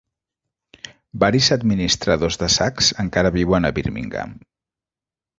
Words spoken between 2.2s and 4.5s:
de Saks encara viuen a Birmingham.